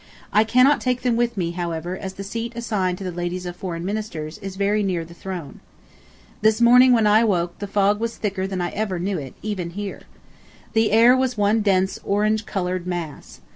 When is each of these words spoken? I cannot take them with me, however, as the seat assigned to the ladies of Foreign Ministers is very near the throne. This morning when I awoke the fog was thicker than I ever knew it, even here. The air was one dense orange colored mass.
I 0.33 0.43
cannot 0.43 0.81
take 0.81 1.03
them 1.03 1.15
with 1.15 1.37
me, 1.37 1.51
however, 1.51 1.95
as 1.95 2.13
the 2.15 2.23
seat 2.23 2.53
assigned 2.55 2.97
to 2.97 3.03
the 3.03 3.11
ladies 3.11 3.45
of 3.45 3.55
Foreign 3.55 3.85
Ministers 3.85 4.39
is 4.39 4.55
very 4.55 4.81
near 4.81 5.05
the 5.05 5.13
throne. 5.13 5.59
This 6.41 6.59
morning 6.59 6.91
when 6.91 7.05
I 7.05 7.19
awoke 7.19 7.59
the 7.59 7.67
fog 7.67 7.99
was 7.99 8.17
thicker 8.17 8.47
than 8.47 8.61
I 8.61 8.71
ever 8.71 8.97
knew 8.97 9.19
it, 9.19 9.35
even 9.43 9.69
here. 9.69 10.01
The 10.73 10.91
air 10.91 11.15
was 11.15 11.37
one 11.37 11.61
dense 11.61 11.99
orange 12.03 12.47
colored 12.47 12.87
mass. 12.87 13.41